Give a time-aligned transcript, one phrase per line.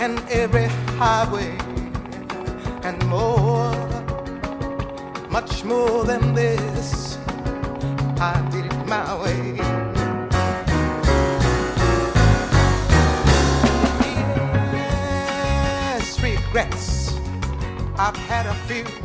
[0.00, 0.64] and every
[0.96, 1.54] highway
[2.82, 3.70] and more,
[5.28, 7.18] much more than this.
[8.18, 9.56] I did it my way.
[15.92, 17.14] Yes, regrets.
[17.98, 18.99] I've had a few.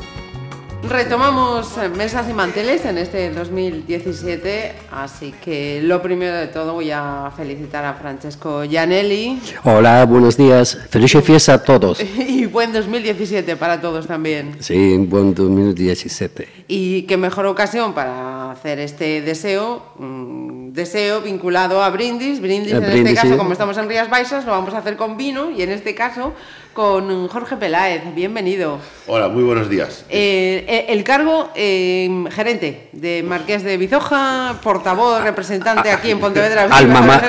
[0.90, 7.32] Retomamos mesas y manteles en este 2017, así que lo primero de todo voy a
[7.36, 10.78] felicitar a Francesco Gianelli Hola, buenos días.
[10.90, 12.00] Feliz fiesta a todos.
[12.28, 14.58] y buen 2017 para todos también.
[14.60, 16.48] Sí, buen 2017.
[16.68, 22.40] Y qué mejor ocasión para hacer este deseo, un deseo vinculado a brindis.
[22.42, 23.38] Brindis A en brindis, este caso, sí.
[23.38, 26.34] como estamos en Rías Baixas, lo vamos a hacer con vino y en este caso
[26.74, 28.02] con Jorge Peláez.
[28.14, 28.80] Bienvenido.
[29.08, 30.04] Hola, muy buenos días.
[30.10, 36.64] Eh, eh, el cargo eh, gerente de Marqués de Bizoja, portavoz, representante aquí en Pontevedra.
[36.72, 37.22] Alma ma-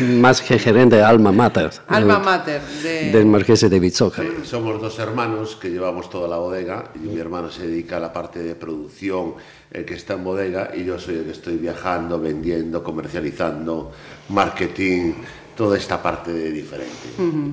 [0.20, 1.70] más que gerente, alma mater.
[1.88, 4.22] Alma eh, mater de- Del Marqués de Bizoja.
[4.44, 8.12] Somos dos hermanos que llevamos toda la bodega y mi hermano se dedica a la
[8.12, 9.34] parte de producción,
[9.72, 13.90] el que está en bodega, y yo soy el que estoy viajando, vendiendo, comercializando,
[14.28, 15.14] marketing,
[15.56, 17.08] toda esta parte de diferente.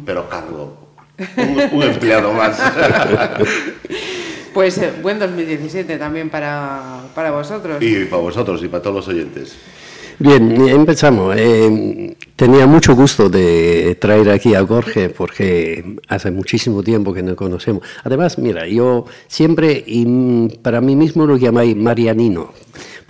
[0.06, 0.92] Pero cargo
[1.38, 2.60] un, un empleado más.
[4.54, 7.82] Pues eh, buen 2017 también para, para vosotros.
[7.82, 9.56] y para vosotros y para todos los oyentes.
[10.20, 11.34] Bien, empezamos.
[11.38, 17.36] Eh, tenía mucho gusto de traer aquí a Jorge porque hace muchísimo tiempo que no
[17.36, 17.84] conocemos.
[18.04, 22.52] Además, mira, yo siempre, y para mí mismo lo llamé Marianino.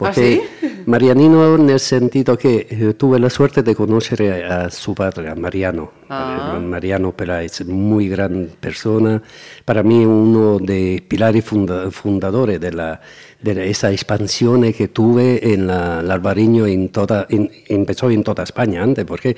[0.08, 0.42] Porque
[0.88, 5.30] Marianino en el sentido que eh, tuve la suerte de conocer a, a su padre,
[5.30, 5.92] a Mariano.
[6.10, 6.60] Ah.
[6.62, 9.22] Mariano Peláez, muy gran persona.
[9.64, 13.00] Para mí uno de pilares funda- fundadores de, la,
[13.42, 18.44] de esa expansión que tuve en la, la Albariño en toda, en- empezó en toda
[18.44, 19.36] España antes, porque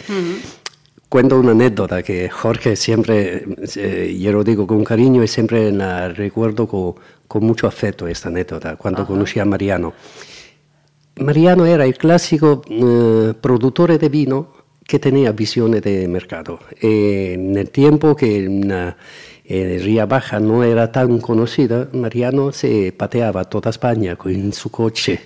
[1.10, 3.46] cuento una anécdota que Jorge siempre,
[3.76, 6.96] eh, yo lo digo con cariño y siempre la recuerdo con,
[7.28, 9.94] con mucho afecto esta anécdota, cuando conocí a Mariano.
[11.16, 14.54] Mariano era el clásico eh, productor de vino
[14.86, 16.60] que tenía visiones de mercado.
[16.82, 18.72] Eh, en el tiempo que en,
[19.46, 25.22] eh, Ría Baja no era tan conocida, Mariano se pateaba toda España con su coche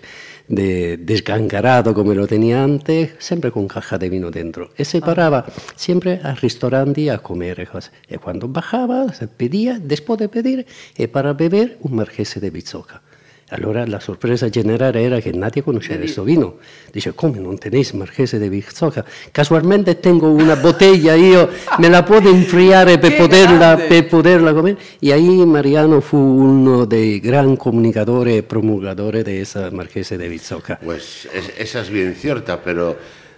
[0.47, 4.71] de desgangarado como lo tenía antes, siempre con caja de vino dentro.
[4.77, 7.59] Y se paraba siempre al restaurante a comer.
[7.59, 7.91] y cosas.
[8.09, 10.65] Y cuando bajaba, se pedía, después de pedir,
[10.97, 13.01] y para beber, un marqués de Bizzoca.
[13.49, 16.55] Allora la sorpresa general era que nadie conocía questo vino.
[16.91, 19.05] Dice, come non tenéis Marchese de Bizzoca?
[19.31, 21.47] Casualmente tengo una botella, io
[21.79, 24.75] me la puedo enfriare per Che poterla, per poterla comer.
[24.99, 30.77] Y ahí Mariano fu uno dei gran comunicadores e promulgadores de esa Marchese de Bizzoca.
[30.83, 32.97] Pues es- esa es bien cierta, pero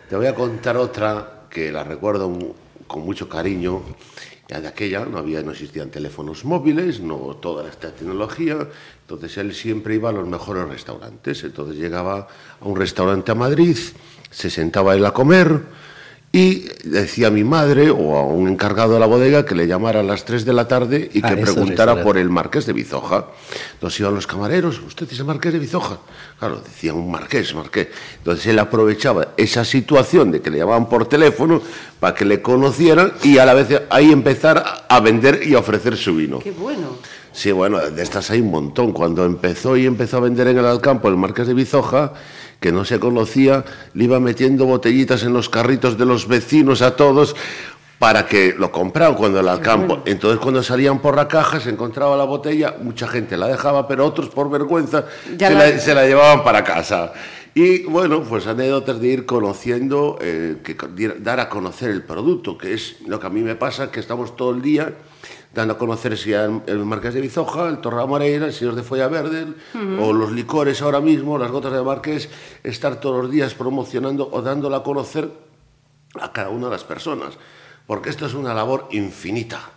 [0.10, 2.34] te voy a contar otra que la recuerdo
[2.88, 3.84] con mucho cariño.
[4.50, 8.68] Ya de aquella no había, no existían teléfonos móviles, no toda esta tecnología.
[9.02, 11.44] Entonces él siempre iba a los mejores restaurantes.
[11.44, 12.28] Entonces llegaba
[12.60, 13.78] a un restaurante a Madrid,
[14.32, 15.62] se sentaba él a comer
[16.32, 20.02] y decía a mi madre o a un encargado de la bodega que le llamara
[20.02, 23.26] a las 3 de la tarde y Ah, que preguntara por el marqués de Bizoja.
[23.74, 25.98] Entonces iban los camareros, usted es el marqués de Bizoja.
[26.38, 27.88] Claro, decían un marqués, marqués.
[28.20, 31.62] Entonces él aprovechaba esa situación de que le llamaban por teléfono
[32.00, 35.98] para que le conocieran y a la vez ahí empezar a vender y a ofrecer
[35.98, 36.40] su vino.
[36.40, 36.98] Qué bueno.
[37.32, 38.92] Sí, bueno, de estas hay un montón.
[38.92, 42.14] Cuando empezó y empezó a vender en el Alcampo el Marqués de Bizoja,
[42.60, 46.96] que no se conocía, le iba metiendo botellitas en los carritos de los vecinos a
[46.96, 47.36] todos
[48.00, 50.02] para que lo compraran cuando el Alcampo.
[50.06, 54.06] Entonces, cuando salían por la caja, se encontraba la botella, mucha gente la dejaba, pero
[54.06, 55.06] otros, por vergüenza,
[55.38, 57.12] se, la- la, se la llevaban para casa.
[57.56, 60.78] Y bueno, pues anécdotas de ir conociendo, eh, que
[61.20, 64.36] dar a conocer el producto, que es lo que a mí me pasa, que estamos
[64.38, 64.94] todo el día
[65.54, 68.84] dando a conocer si el, el Marqués de Bizoja, el Torre Moreira, el Señor de
[68.84, 69.48] Folla Verde,
[70.00, 72.30] o los licores ahora mismo, las gotas de Marqués,
[72.64, 75.30] estar todos los días promocionando o dándola a conocer
[76.20, 77.38] a cada una de las personas.
[77.88, 79.72] Porque esto es una labor infinita.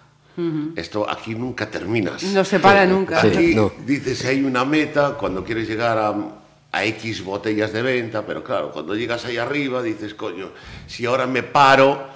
[0.76, 2.22] Esto aquí nunca terminas.
[2.24, 3.20] No se para nunca.
[3.20, 3.28] Sí.
[3.28, 3.70] Aquí no.
[3.86, 6.14] dices hay una meta cuando quieres llegar a,
[6.72, 10.50] a X botellas de venta, pero claro, cuando llegas ahí arriba dices, coño,
[10.86, 12.06] si ahora me paro,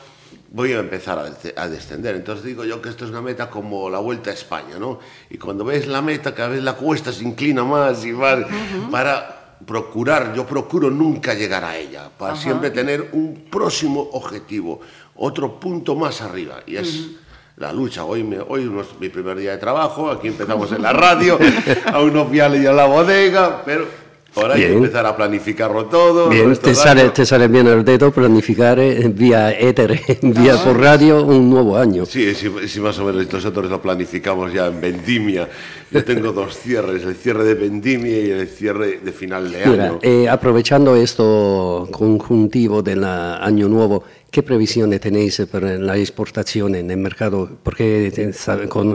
[0.56, 2.16] voy a empezar a, descender.
[2.16, 4.98] Entonces digo yo que esto es una meta como la Vuelta a España, ¿no?
[5.28, 8.38] Y cuando ves la meta, cada vez la cuesta se inclina más y más
[8.90, 14.80] para procurar, yo procuro nunca llegar a ella, para siempre tener un próximo objetivo,
[15.16, 16.62] otro punto más arriba.
[16.66, 17.08] Y es
[17.58, 18.04] la lucha.
[18.04, 21.38] Hoy, me, hoy es mi primer día de trabajo, aquí empezamos en la radio,
[21.92, 24.05] aún no fui a la bodega, pero
[24.36, 26.28] Ahora hay que empezar a planificarlo todo.
[26.28, 30.64] Bien, te sale, te sale, bien el dedo planificar eh, vía éter, vía ah.
[30.64, 32.04] por radio un nuevo año.
[32.04, 35.48] Sí, sí, más o menos nosotros lo planificamos ya en vendimia.
[35.90, 39.98] Yo tengo dos cierres, el cierre de vendimia y el cierre de final de año.
[40.02, 46.98] Eh, aprovechando esto conjuntivo del año nuevo, ¿Qué previsiones tenéis para la exportación en el
[46.98, 47.58] mercado?
[47.62, 48.32] Porque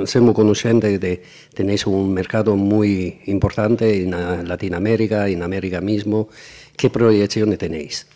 [0.06, 1.24] somos conscientes de que
[1.54, 4.12] tenéis un mercado muy importante en
[4.48, 6.30] Latinoamérica, en América mismo.
[6.78, 8.08] ¿Qué proyecciones tenéis?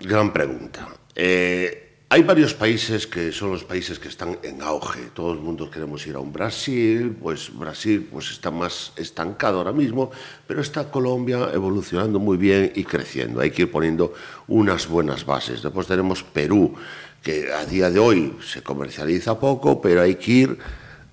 [0.00, 0.88] Gran pregunta.
[1.16, 1.83] Eh,
[2.14, 5.10] hay varios países que son los países que están en auge.
[5.12, 9.72] Todo el mundo queremos ir a un Brasil, pues Brasil pues está más estancado ahora
[9.72, 10.12] mismo,
[10.46, 13.40] pero está Colombia evolucionando muy bien y creciendo.
[13.40, 14.14] Hay que ir poniendo
[14.46, 15.60] unas buenas bases.
[15.60, 16.76] Después tenemos Perú,
[17.20, 20.58] que a día de hoy se comercializa poco, pero hay que ir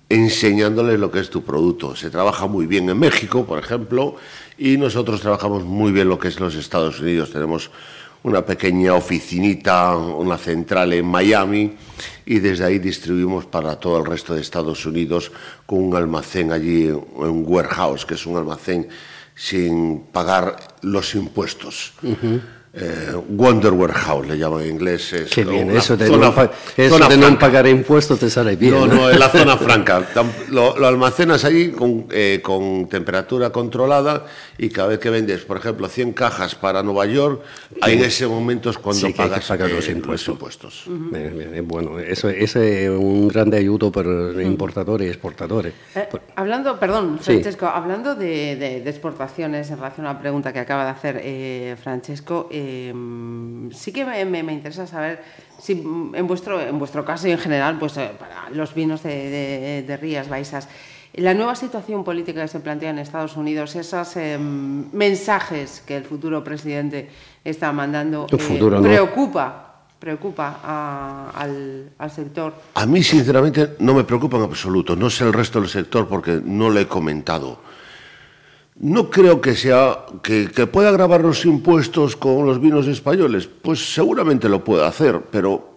[0.08, 1.96] enseñándoles lo que es tu producto.
[1.96, 4.14] Se trabaja muy bien en México, por ejemplo,
[4.56, 7.32] y nosotros trabajamos muy bien lo que es los Estados Unidos.
[7.32, 7.72] Tenemos
[8.24, 11.76] una pequeña oficinita, una central en Miami
[12.24, 15.32] y desde ahí distribuimos para todo el resto de Estados Unidos
[15.66, 18.88] con un almacén allí, un warehouse, que es un almacén
[19.34, 21.94] sin pagar los impuestos.
[22.74, 25.12] Eh, Wonder Warehouse le llaman en inglés.
[25.12, 28.72] Es Qué bien, eso de, no, pagar impuestos te sale bien.
[28.72, 30.02] No, no, es la zona franca.
[30.48, 34.24] Lo, almacenas allí con, eh, con, temperatura controlada
[34.56, 37.42] y cada vez que vendes, por ejemplo, 100 cajas para Nueva York,
[37.82, 40.86] ahí en ese momento es cuando pagas pagar los eh, impuestos.
[41.64, 45.74] bueno, eso, es un gran ayudo para importadores y exportadores.
[46.36, 50.90] hablando, perdón, Francesco, hablando de, de, exportaciones en relación a la pregunta que acaba de
[50.90, 55.22] hacer Francesco, Em, sí que me, interesa saber
[55.58, 59.98] si en vuestro, en vuestro caso y en general, pues eh, para los vinos de,
[60.00, 60.68] Rías Baixas,
[61.14, 66.04] la nueva situación política que se plantea en Estados Unidos, esos em, mensajes que el
[66.04, 67.08] futuro presidente
[67.44, 69.68] está mandando, eh, preocupa
[69.98, 72.54] preocupa al, al, sector?
[72.74, 74.96] A mí, sinceramente, no me preocupa en absoluto.
[74.96, 77.60] No sé el resto del sector porque no lo he comentado.
[78.76, 83.46] No creo que sea que, pueda grabar los impuestos con los vinos españoles.
[83.46, 85.74] Pues seguramente lo puede hacer, pero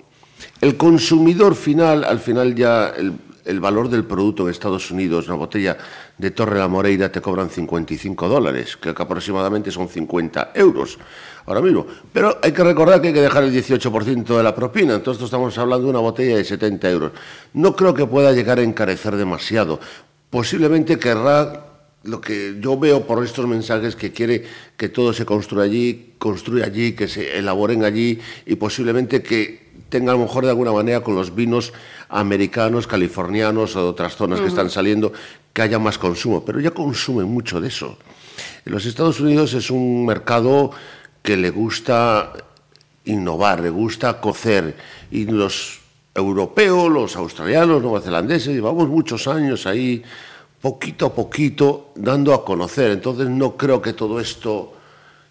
[0.62, 5.78] el consumidor final, al final ya el, valor del producto en Estados Unidos, una botella
[6.18, 10.98] de Torre la Moreira te cobran 55 dólares, que aproximadamente son 50 euros
[11.46, 11.86] ahora mismo.
[12.14, 15.56] Pero hay que recordar que hay que dejar el 18% de la propina, entonces estamos
[15.58, 17.12] hablando de una botella de 70 euros.
[17.54, 19.82] No creo que pueda llegar a encarecer demasiado.
[20.30, 21.65] Posiblemente querrá
[22.06, 24.46] lo que yo veo por estos mensajes que quiere
[24.78, 30.12] que todo se construya allí, construya allí, que se elaboren allí y posiblemente que tenga
[30.12, 31.74] a lo mejor de alguna manera con los vinos
[32.10, 35.14] americanos, californianos o de otras zonas que están saliendo,
[35.52, 36.46] que haya más consumo.
[36.46, 37.98] Pero ya consumen mucho de eso.
[38.66, 40.72] En los Estados Unidos es un mercado
[41.22, 42.34] que le gusta
[43.06, 44.76] innovar, le gusta cocer
[45.12, 45.80] y los
[46.14, 50.04] europeos, los australianos, neozelandeses, llevamos muchos años ahí
[50.66, 52.90] poquito a poquito dando a conocer.
[52.90, 54.74] Entonces no creo que todo esto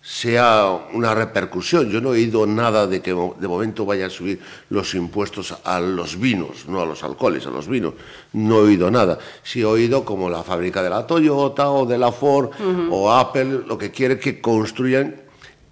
[0.00, 1.90] sea una repercusión.
[1.90, 4.38] Yo no he oído nada de que de momento vaya a subir
[4.70, 7.94] los impuestos a los vinos, no a los alcoholes, a los vinos.
[8.32, 9.18] No he oído nada.
[9.42, 12.50] Sí he oído como la fábrica de la Toyota o de la Ford
[12.92, 15.20] o Apple, lo que quiere que construyan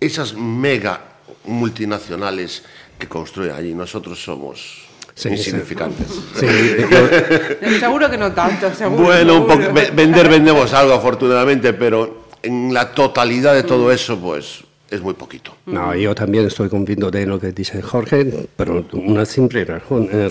[0.01, 2.65] esas mega multinacionales
[2.99, 3.75] que construyen allí.
[3.75, 4.89] Nosotros somos
[5.31, 6.07] insignificantes.
[7.81, 8.71] seguro que no tanto.
[8.91, 9.47] bueno,
[9.95, 15.57] vender vendemos algo afortunadamente, pero en la totalidad de todo eso, pues es muy poquito.
[15.67, 20.29] No, yo también estoy convencido de lo que dice Jorge, pero una simple razón, eh,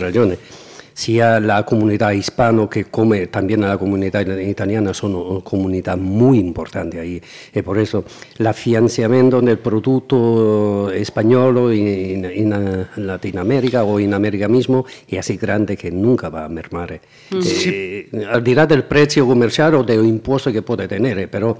[0.91, 6.39] razón sia la comunidad hispana que come también la comunidad italiana son una comunidad muy
[6.39, 7.21] importante ahí
[7.53, 8.03] y por eso
[8.37, 15.77] el financiamiento del producto español en, en, Latinoamérica o en América mismo es así grande
[15.77, 16.99] que nunca va a mermar.
[17.31, 21.57] Eh, al dirá del precio comercial o del impuesto que puede tener, pero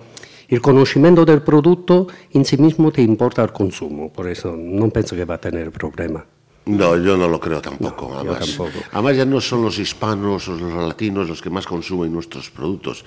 [0.50, 5.15] el conocimiento del producto en sí mismo te importa el consumo, por eso no pienso
[5.15, 6.25] que va a tener problema.
[6.65, 8.15] No, yo no lo creo tampoco.
[8.15, 8.57] además.
[8.91, 13.03] además, ya no son los hispanos o los latinos los que más consumen nuestros productos.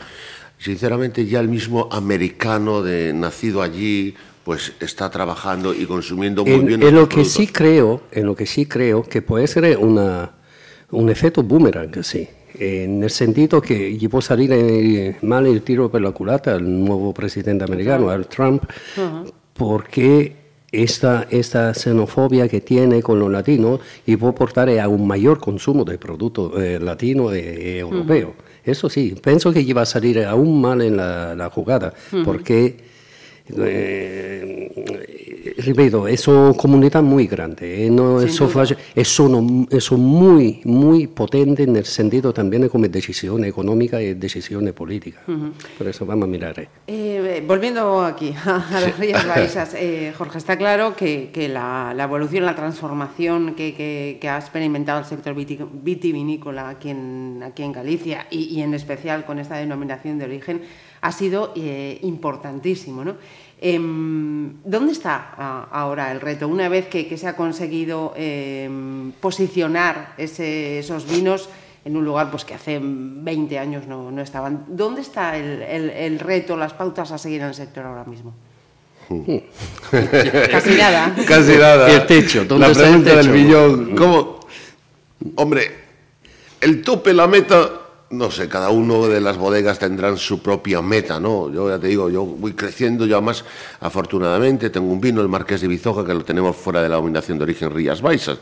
[0.59, 6.67] Sinceramente, ya el mismo americano de nacido allí, pues está trabajando y consumiendo muy en,
[6.67, 6.83] bien.
[6.83, 10.33] En lo que sí creo, en lo que sí creo que puede ser una,
[10.91, 12.29] un efecto boomerang, sí.
[12.57, 17.65] En el sentido que può salir mal el tiro por la culata al nuevo presidente
[17.65, 18.63] americano, al Trump,
[19.55, 20.44] porque
[20.83, 25.85] esta, esta xenofobia que tiene con los latinos y puede portar a un mayor consumo
[25.85, 28.33] de productos eh, latinos e, europeos.
[28.65, 31.93] Eso sí, pienso que iba a salir aún mal en la, la jugada,
[32.25, 32.77] porque
[33.47, 34.71] eh,
[35.59, 42.33] ripeto, es una comunidad muy grande, eh, sono, son muy, muy potentes en el sentido
[42.33, 45.21] también como decisión económica y decisión política.
[45.79, 46.59] Por eso vamos a mirar.
[46.59, 46.69] Eh.
[46.87, 52.05] eh volviendo aquí a, las Rías Baixas, eh, Jorge, está claro que, que la, la,
[52.05, 57.73] evolución, la transformación que, que, que, ha experimentado el sector vitivinícola aquí en, aquí en
[57.73, 60.63] Galicia y, y en especial con esta denominación de origen
[61.05, 63.05] ha sido eh, importantísimo.
[63.05, 63.17] ¿no?
[63.61, 66.49] Eh, ¿Dónde está ah, ahora el reto?
[66.49, 68.71] Una vez que, que se ha conseguido eh,
[69.21, 71.51] posicionar ese, esos vinos
[71.85, 75.91] en un lugar pues, que hace 20 años no, no estaban, ¿dónde está el, el,
[75.91, 78.33] el, reto, las pautas a seguir en el sector ahora mismo?
[80.51, 81.15] Casi nada.
[81.29, 81.91] Casi nada.
[81.91, 82.47] El techo.
[82.47, 83.31] ¿dónde la pregunta el techo?
[83.31, 83.95] del millón.
[83.95, 84.41] ¿Cómo?
[85.37, 85.71] Hombre,
[86.63, 87.84] el tope, la meta
[88.17, 91.51] no sé, cada uno de las bodegas tendrán su propia meta, ¿no?
[91.51, 93.45] Yo ya te digo, yo voy creciendo, yo además,
[93.81, 97.39] afortunadamente, tengo un vino, el Marqués de Bizoja, que lo tenemos fuera de la dominación
[97.39, 98.39] de origen Rías Baixas.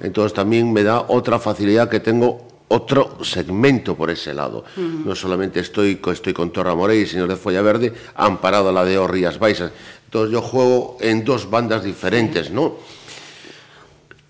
[0.00, 4.64] Entonces también me da otra facilidad que tengo otro segmento por ese lado.
[4.76, 5.04] Uh -huh.
[5.06, 8.84] No solamente estoy, estoy con Torra Morey y Señor de Folla Verde, amparado a la
[8.84, 9.72] de Rías Baixas.
[10.04, 12.76] Entonces yo juego en dos bandas diferentes, ¿no?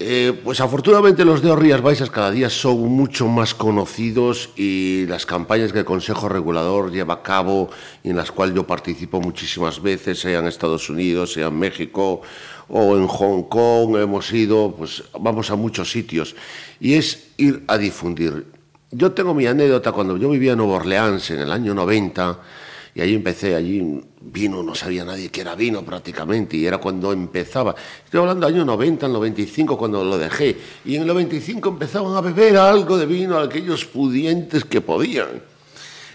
[0.00, 5.26] Eh, pues afortunadamente los de Rías Baixas cada día son mucho más conocidos y las
[5.26, 7.68] campañas que el Consejo Regulador lleva a cabo
[8.04, 12.22] y en las cuales yo participo muchísimas veces, sea en Estados Unidos, sea en México
[12.68, 16.36] o en Hong Kong, hemos ido, pues vamos a muchos sitios
[16.78, 18.46] y es ir a difundir.
[18.92, 22.38] Yo tengo mi anécdota cuando yo vivía en Nueva Orleans en el año 90
[22.98, 27.12] y allí empecé, allí vino, no sabía nadie que era vino prácticamente, y era cuando
[27.12, 27.72] empezaba.
[28.04, 32.16] Estoy hablando del año 90, el 95, cuando lo dejé, y en el 95 empezaban
[32.16, 35.40] a beber algo de vino aquellos pudientes que podían.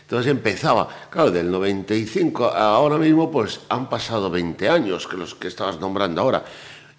[0.01, 5.35] Entonces empezaba, claro, del 95 a ahora mismo, pues han pasado 20 años, que los
[5.35, 6.43] que estabas nombrando ahora.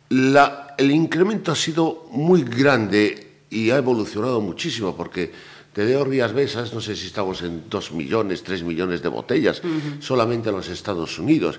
[0.08, 5.30] El incremento ha sido muy grande y ha evolucionado muchísimo, porque
[5.74, 9.60] te deo Rías Besas, no sé si estamos en 2 millones, 3 millones de botellas,
[9.64, 10.00] uh -huh.
[10.00, 11.58] solamente en los Estados Unidos.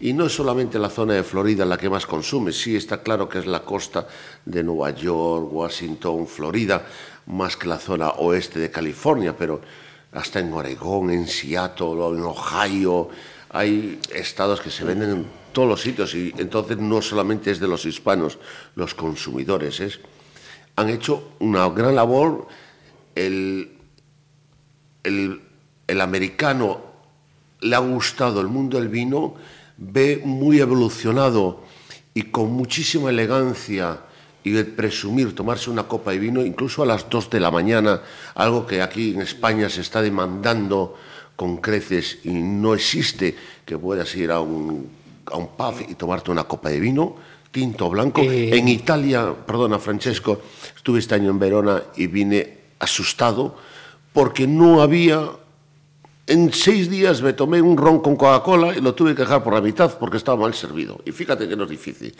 [0.00, 3.28] Y no es solamente la zona de Florida la que más consume, sí está claro
[3.28, 4.08] que es la costa
[4.44, 6.84] de Nueva York, Washington, Florida,
[7.26, 9.60] más que la zona oeste de California, pero
[10.10, 13.08] hasta en Oregón, en Seattle, en Ohio,
[13.50, 17.68] hay estados que se venden en todos los sitios y entonces no solamente es de
[17.68, 18.36] los hispanos,
[18.74, 20.00] los consumidores, es,
[20.74, 22.48] han hecho una gran labor
[23.14, 23.72] el,
[25.02, 25.40] el,
[25.86, 26.80] el, americano
[27.60, 29.34] le ha gustado el mundo del vino,
[29.76, 31.62] ve muy evolucionado
[32.12, 34.00] y con muchísima elegancia
[34.44, 38.02] y el presumir tomarse una copa de vino, incluso a las 2 de la mañana,
[38.34, 40.96] algo que aquí en España se está demandando
[41.34, 44.88] con creces y no existe que puedas ir a un,
[45.26, 47.16] a un pub y tomarte una copa de vino,
[47.50, 48.20] tinto blanco.
[48.20, 48.56] Eh...
[48.56, 50.42] En Italia, perdona Francesco,
[50.76, 53.56] estuve este año en Verona y vine asustado
[54.12, 55.28] porque no había...
[56.26, 59.52] En seis días me tomé un ron con Coca-Cola y lo tuve que dejar por
[59.52, 61.00] la mitad porque estaba mal servido.
[61.04, 62.14] Y fíjate que no es difícil.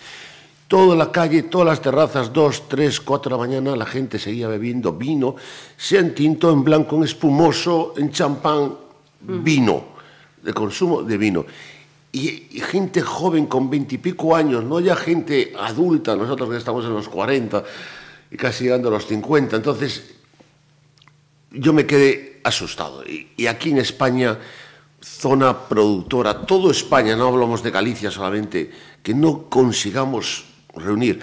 [0.68, 4.49] Toda la calle, todas las terrazas, dos, tres, cuatro de la mañana, la gente seguía
[4.49, 5.37] bebiendo vino,
[5.76, 8.75] sea en tinto, en blanco, en espumoso, en champán,
[9.20, 9.84] vino,
[10.42, 11.46] de consumo de vino.
[12.12, 16.92] Y, y, gente joven con veintipico años, no ya gente adulta, nosotros que estamos en
[16.92, 17.64] los 40
[18.30, 19.56] y casi llegando a los 50.
[19.56, 20.14] Entonces,
[21.54, 23.02] yo me quedé asustado.
[23.04, 24.38] Y, aquí en España,
[25.00, 28.70] zona productora, todo España, no hablamos de Galicia solamente,
[29.02, 30.44] que no consigamos
[30.75, 31.20] reunir.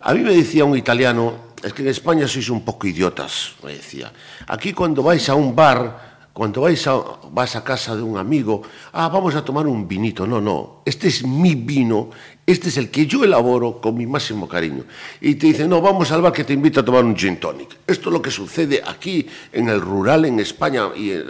[0.00, 3.74] A mí me decía un italiano, es que en España sois un poco idiotas, me
[3.74, 4.12] decía.
[4.46, 6.96] Aquí cuando vais a un bar, cuando vais a,
[7.30, 8.62] vas a casa de un amigo,
[8.92, 10.26] ah, vamos a tomar un vinito.
[10.26, 12.08] No, no, este es mi vino,
[12.46, 14.84] este es el que yo elaboro con mi máximo cariño.
[15.20, 17.76] Y te dicen, no, vamos al bar que te invito a tomar un gin tonic.
[17.86, 21.24] Esto es lo que sucede aquí, en el rural, en España y en,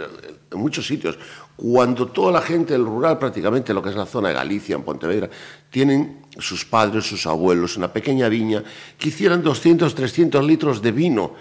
[0.51, 1.17] en muchos sitios.
[1.55, 4.83] Cuando toda la gente del rural, prácticamente lo que es la zona de Galicia, en
[4.83, 5.29] Pontevedra,
[5.69, 8.63] tienen sus padres, sus abuelos, una pequeña viña,
[8.97, 11.33] que hicieran 200, 300 litros de vino.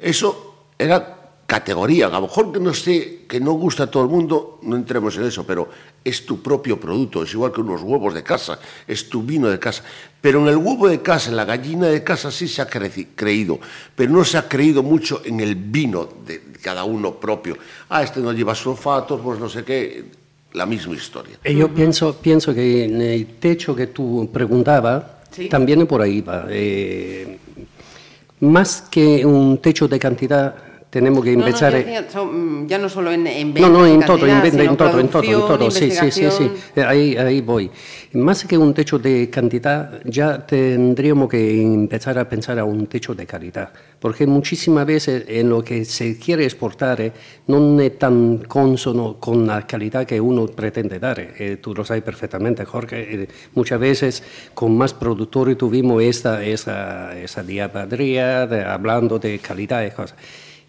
[0.00, 1.21] Eso era
[1.52, 2.06] categoría.
[2.06, 5.14] A lo mejor que no sé, que no gusta a todo el mundo, no entremos
[5.18, 5.68] en eso, pero
[6.02, 9.58] es tu propio producto, es igual que unos huevos de casa, es tu vino de
[9.58, 9.84] casa.
[10.18, 13.60] Pero en el huevo de casa, en la gallina de casa sí se ha creído,
[13.94, 17.58] pero no se ha creído mucho en el vino de cada uno propio.
[17.90, 20.06] Ah, este no lleva sulfatos, pues no sé qué,
[20.54, 21.36] la misma historia.
[21.44, 25.04] Eh, yo pienso, pienso que en el techo que tú preguntabas,
[25.50, 26.46] también por ahí va.
[26.48, 27.38] Eh,
[28.40, 31.72] más que un techo de cantidad, tenemos que empezar...
[31.74, 35.24] Mm, ya no solo en, en No, no, en todo, en, en, todo, en todo,
[35.24, 37.70] en todo, sí, sí, sí, sí, ahí, ahí voy.
[38.12, 43.14] Más que un techo de cantidad, ya tendríamos que empezar a pensar a un techo
[43.14, 47.12] de calidad, porque muchísimas veces en lo que se quiere exportar eh,
[47.46, 51.20] no es tan consono con la calidad que uno pretende dar.
[51.20, 53.22] Eh, tú lo sabes perfectamente, Jorge.
[53.22, 54.22] Eh, muchas veces
[54.52, 60.18] con más productores tuvimos esta, esa, esa diabadría hablando de calidad y cosas.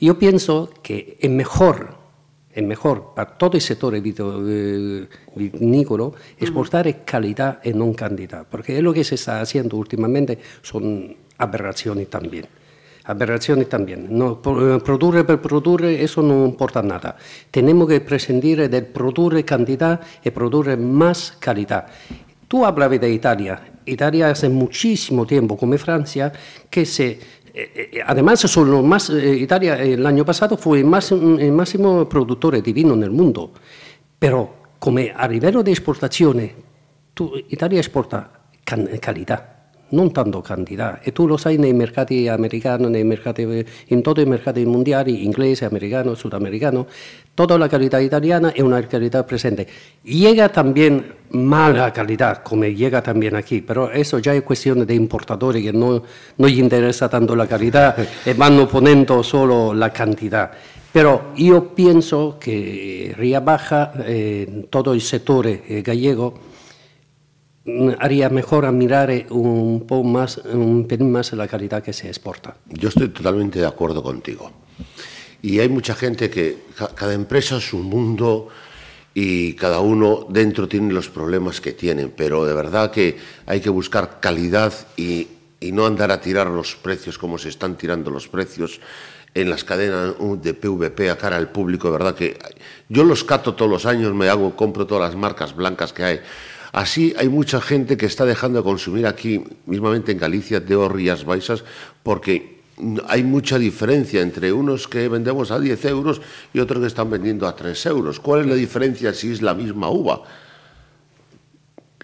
[0.03, 1.95] Yo pienso que es mejor,
[2.51, 8.83] es mejor para todo el sector eh, vinícola exportar calidad y no cantidad, porque es
[8.83, 12.45] lo que se está haciendo últimamente, son aberraciones también.
[13.05, 14.07] Aberraciones también.
[14.09, 17.15] No, eh, produrre per produrre, eso no importa nada.
[17.49, 21.87] Tenemos que prescindir del produrre cantidad y produrre más calidad.
[22.49, 23.71] Tú hablabas de Italia.
[23.85, 26.31] Italia hace muchísimo tiempo, como Francia,
[26.69, 27.42] que se eh, eh,
[28.05, 33.03] además, son más, eh, Italia el año pasado fue el, máximo productor de vino en
[33.03, 33.51] el mundo,
[34.17, 36.51] pero como a nivel de exportaciones,
[37.49, 38.31] Italia exporta
[38.99, 39.52] calidad,
[39.93, 40.99] no tanto cantidad.
[41.05, 45.61] Y tú lo el mercado americano, en, el mercado, en todo el mercado mundial, inglés,
[45.61, 46.87] americano, sudamericano,
[47.35, 49.67] toda la calidad italiana es una calidad presente.
[50.03, 55.63] Llega también mala calidad, como llega también aquí, pero eso ya es cuestión de importadores
[55.63, 56.01] que no,
[56.37, 57.95] no les interesa tanto la calidad
[58.25, 60.51] y van poniendo solo la cantidad.
[60.91, 66.52] Pero yo pienso que Ría Baja, eh, todo el sector eh, gallego,
[67.99, 72.07] haría mejor a mirar eh, un poco más, un pelín más la calidad que se
[72.07, 72.55] exporta.
[72.67, 74.51] Yo estoy totalmente de acuerdo contigo.
[75.41, 76.57] Y hay mucha gente que
[76.95, 78.47] cada empresa es un mundo
[79.13, 83.69] y cada uno dentro tiene los problemas que tienen, pero de verdad que hay que
[83.69, 85.27] buscar calidad y,
[85.71, 88.81] no andar a tirar los precios como se están tirando los precios
[89.33, 92.37] en las cadenas de PVP a cara al público, de verdad que
[92.89, 96.19] yo los cato todos los años, me hago, compro todas las marcas blancas que hay.
[96.73, 101.23] Así hay mucha gente que está dejando de consumir aquí, mismamente en Galicia, de Rías
[101.23, 101.63] Baixas,
[102.01, 102.63] porque
[103.07, 106.19] hay mucha diferencia entre unos que vendemos a 10 euros
[106.51, 108.19] y otros que están vendiendo a 3 euros.
[108.19, 110.23] ¿Cuál es la diferencia si es la misma uva?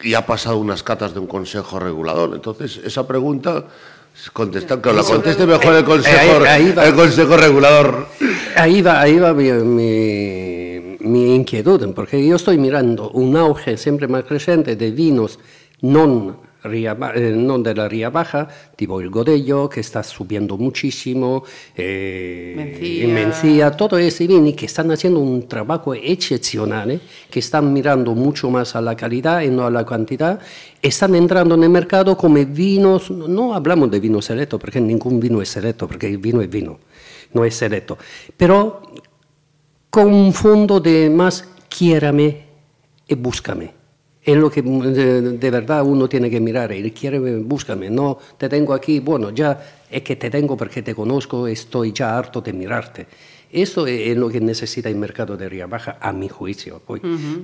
[0.04, 2.36] Y ha pasado unas catas de un consejo regulador.
[2.36, 3.66] Entonces, esa pregunta
[4.34, 8.08] contesta, que la conteste mejor el consejo, el consejo regulador.
[8.56, 10.59] Ahí va, ahí va mi, mi,
[11.12, 15.40] mi, inquietud, porque yo estoy mirando un auge siempre más creciente de vinos
[15.82, 18.46] no Ría, eh, non della Ría Baja,
[18.76, 23.08] tipo il Godello, che sta subiendo muchísimo, eh, Mencía.
[23.08, 28.76] Mencía, todos esos vini que están haciendo un trabajo excepcional, que están mirando mucho más
[28.76, 30.40] a la calidad y no a la cantidad,
[30.82, 35.42] están entrando en el mercado como vinos, no hablamos de vino selecto, porque ningún vino
[35.42, 36.80] es selecto, porque el vino es vino,
[37.34, 37.98] no es selecto,
[38.36, 38.82] pero
[39.90, 42.46] con un fondo de más quiérame
[43.08, 43.80] y búscame
[44.32, 46.72] es lo que de, verdad uno tiene que mirar.
[46.72, 50.94] Y quiere, búscame, no te tengo aquí, bueno, ya es que te tengo porque te
[50.94, 53.08] conozco, estoy ya harto de mirarte.
[53.52, 56.82] Eso es lo que necesita el mercado de Ría Baja, a mi juicio.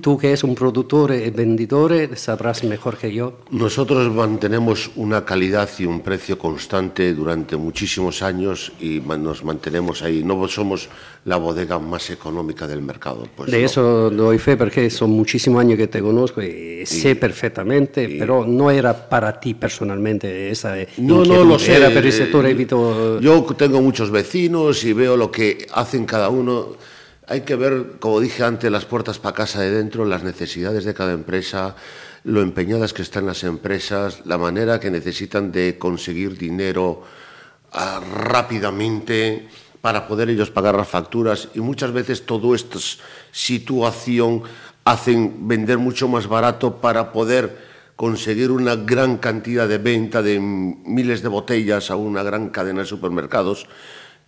[0.00, 3.38] Tú que eres un productor y vendedor, sabrás mejor que yo.
[3.50, 10.22] Nosotros mantenemos una calidad y un precio constante durante muchísimos años y nos mantenemos ahí.
[10.22, 10.88] No somos
[11.24, 13.26] la bodega más económica del mercado.
[13.34, 18.14] Pues de eso doy fe porque son muchísimos años que te conozco y, sé perfectamente,
[18.16, 21.76] pero no era para ti personalmente esa No, no lo sé.
[21.76, 23.20] Era para el sector evito...
[23.20, 25.66] Yo tengo muchos vecinos y veo lo que
[25.96, 26.76] hacen cada uno.
[27.26, 30.92] Hay que ver, como dije antes, las puertas para casa de dentro, las necesidades de
[30.92, 31.74] cada empresa,
[32.24, 37.02] lo empeñadas que están las empresas, la manera que necesitan de conseguir dinero
[37.72, 39.48] ah, rápidamente
[39.80, 42.78] para poder ellos pagar las facturas y muchas veces todo esta
[43.32, 44.42] situación
[44.84, 47.56] hacen vender mucho más barato para poder
[47.96, 52.86] conseguir una gran cantidad de venta de miles de botellas a una gran cadena de
[52.86, 53.66] supermercados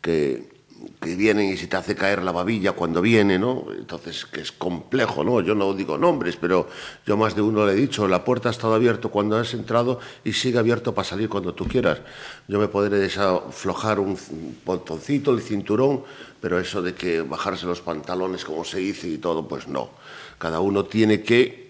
[0.01, 0.58] que
[1.01, 3.67] que vienen y se te hace caer la babilla cuando viene, ¿no?
[3.77, 5.41] Entonces, que es complejo, ¿no?
[5.41, 6.69] Yo no digo nombres, pero
[7.07, 10.01] yo más de uno le he dicho, la puerta ha estado abierta cuando has entrado
[10.25, 12.01] y sigue abierto para salir cuando tú quieras.
[12.49, 14.19] Yo me podré desaflojar un
[14.65, 16.03] botoncito, el cinturón,
[16.41, 19.91] pero eso de que bajarse los pantalones, como se dice y todo, pues no.
[20.39, 21.69] Cada uno tiene que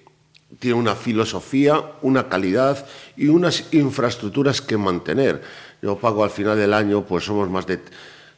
[0.59, 5.43] tiene una filosofía, una calidad y unas infraestructuras que mantener.
[5.83, 7.81] Yo pago al final del año, pues somos más de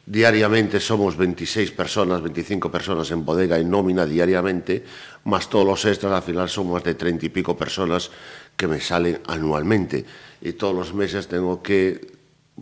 [0.05, 4.83] Diariamente somos 26 personas, 25 personas en bodega y nómina diariamente,
[5.25, 8.09] más todos los extras, al final son más de 30 y pico personas
[8.57, 10.03] que me salen anualmente.
[10.41, 12.13] Y todos los meses tengo que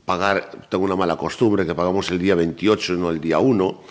[0.06, 3.82] pagar, tengo una mala costumbre, que pagamos el día 28 y no el día 1,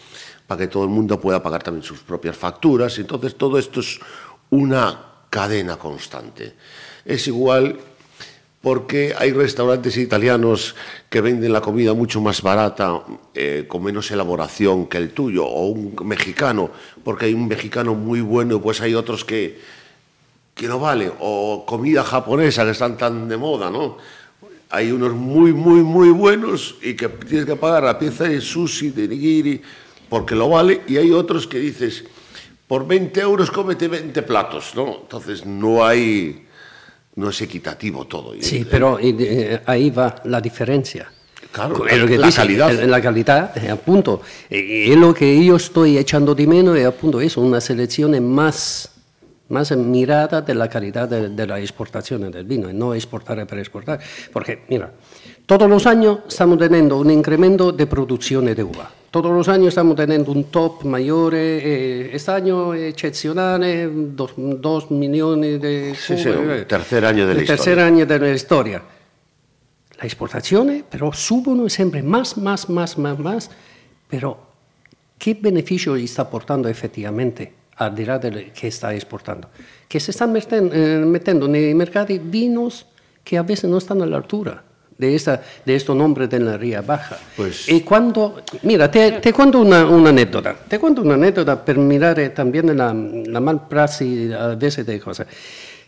[0.47, 2.99] para que todo el mundo pueda pagar también sus propias facturas.
[2.99, 3.99] Entonces todo esto es
[4.51, 6.55] una cadena constante.
[7.05, 7.79] Es igual
[8.61, 10.75] porque hay restaurantes italianos
[11.09, 13.03] que venden la comida mucho más barata,
[13.35, 16.71] eh, con menos elaboración que el tuyo, o un mexicano,
[17.05, 19.61] porque hay un mexicano muy bueno pues hay otros que,
[20.55, 23.97] que no vale, o comida japonesa que están tan de moda, ¿no?
[24.71, 28.91] Hay unos muy, muy, muy buenos y que tienes que pagar la pieza de sushi,
[28.91, 29.63] de nigiri,
[30.09, 32.05] porque lo vale, y hay otros que dices,
[32.67, 34.99] por 20 euros cómete 20 platos, ¿no?
[35.03, 36.48] Entonces no hay
[37.19, 38.33] no es equitativo todo.
[38.41, 41.11] Sí, pero eh, ahí va la diferencia.
[41.51, 42.71] Claro, la, calidad.
[42.85, 44.21] La calidad, eh, appunto.
[44.49, 48.91] Es lo que yo estoy echando de menos, es appunto eso, una selección más,
[49.49, 53.99] más mirada de la calidad de, de la exportación del vino, no exportar para exportar.
[54.33, 54.93] Porque, mira,
[55.49, 58.91] todos los años estamos teniendo un incremento de producción de uva.
[59.11, 65.95] Todos los años estamos teniendo un top mayor, eh, este año excepcional, dos, millones de...
[65.95, 66.29] Sí, sí,
[66.69, 67.57] tercer año de la historia.
[67.57, 68.83] tercer año de la historia.
[69.99, 73.51] La exportación, pero suben siempre más, más, más, más, más,
[74.07, 74.39] pero
[75.17, 79.49] ¿qué beneficio está aportando efectivamente al dirá de que está exportando?
[79.89, 82.85] Que se están metiendo, eh, metiendo en el mercado vinos
[83.25, 84.68] que a veces no están a la altura
[84.99, 87.17] de, esta, de estos nombres de la Ría Baja.
[87.37, 87.69] Pues...
[87.69, 92.19] Y cuando, mira, te, te cuento una, una, anécdota, te cuento una anécdota para mirar
[92.19, 95.29] eh, también la, la mal praxis a veces de cosas.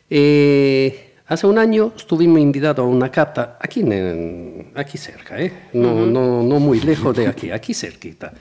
[0.09, 5.53] Eh, hace un año estuvimos invitados a una cata aquí, en, aquí cerca, ¿eh?
[5.73, 8.33] no, no, no, muy lejos de aquí, aquí cerquita.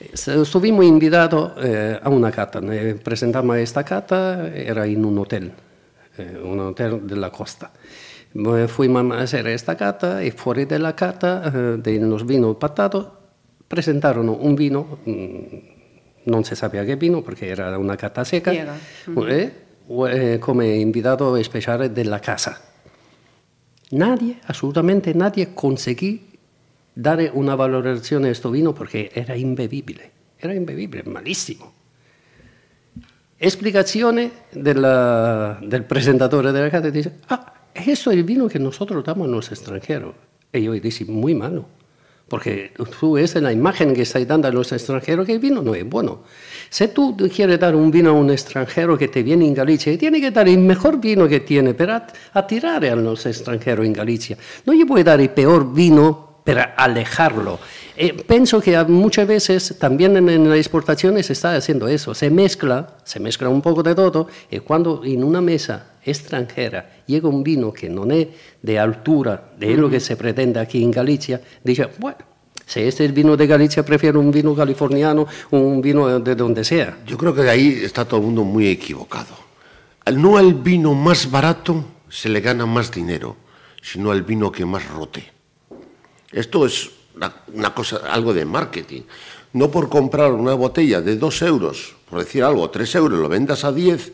[0.00, 2.60] Estuvimos invitados eh, a una cata,
[3.02, 5.50] presentamos esta cata, era en un hotel,
[6.16, 7.70] eh, un hotel de la costa.
[8.68, 13.08] Fuimos a hacer esta cata y fuera de la cata, eh, de los vinos patados,
[13.66, 19.52] presentaron un vino, mm, no se sabía qué vino porque era una cata seca, eh,
[20.10, 22.60] eh, como invitado especial de la casa.
[23.90, 26.26] Nadie, absolutamente nadie, conseguí
[26.94, 31.72] dar una valoración a este vino porque era imbebible, era imbebible, malísimo.
[33.40, 37.54] Explicaciones del presentador de la cata dice, ah,
[37.86, 40.14] eso es el vino que nosotros damos a los extranjeros.
[40.52, 41.66] Yo dije, muy malo.
[42.28, 45.74] Porque tú ves la imagen que estás dando a los extranjeros que el vino no
[45.74, 46.24] es bueno.
[46.68, 50.20] Si tú quieres dar un vino a un extranjero que te viene en Galicia, tiene
[50.20, 54.36] que dar el mejor vino que tiene para atirar a los extranjeros en Galicia.
[54.66, 57.58] No le puede dar el peor vino para alejarlo.
[58.00, 62.14] Eh, pienso que muchas veces también en, en, las exportaciones se está haciendo eso.
[62.14, 67.28] Se mezcla, se mezcla un poco de todo y cuando en una mesa extranjera llega
[67.28, 68.28] un vino que no es
[68.62, 72.18] de altura de lo que se pretende aquí en Galicia, dice, bueno,
[72.64, 76.98] si este es vino de Galicia, prefiero un vino californiano, un vino de donde sea.
[77.04, 79.34] Yo creo que ahí está todo el mundo muy equivocado.
[80.14, 83.36] No al vino más barato se le gana más dinero,
[83.82, 85.32] sino al vino que más rote.
[86.30, 86.97] Esto es
[87.52, 89.02] una, cosa, algo de marketing.
[89.52, 93.64] No por comprar una botella de dos euros, por decir algo, tres euros, lo vendas
[93.64, 94.12] a diez,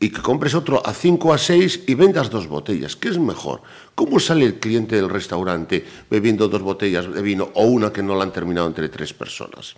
[0.00, 2.96] y que compres otro a 5 a 6 y vendas dos botellas.
[2.96, 3.62] ¿Qué es mejor?
[3.94, 8.14] ¿Cómo sale el cliente del restaurante bebiendo dos botellas de vino o una que no
[8.14, 9.76] la han terminado entre tres personas?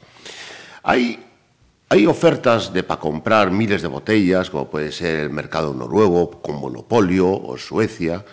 [0.83, 1.23] Hay,
[1.89, 6.57] hay ofertas de para comprar miles de botellas, como puede ser el mercado noruego con
[6.57, 8.25] Monopolio o Suecia,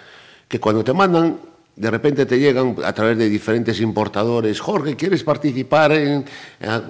[0.47, 1.37] que cuando te mandan
[1.75, 6.23] de repente te llegan a través de diferentes importadores, Jorge, ¿quieres participar en,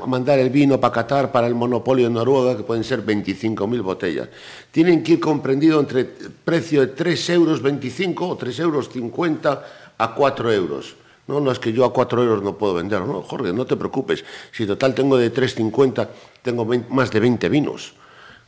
[0.07, 4.27] mandar el vino para Qatar para el monopolio en Noruega, que pueden ser 25.000 botellas?
[4.71, 7.61] Tienen que ir comprendido entre precio de 3,25 euros
[8.19, 8.89] o 3,50 euros
[9.97, 10.95] a 4 euros.
[11.27, 13.77] No, no es que yo a 4 euros no puedo vender, no, Jorge, no te
[13.77, 14.25] preocupes.
[14.51, 16.09] Si total tengo de 3,50,
[16.41, 17.93] tengo más de 20 vinos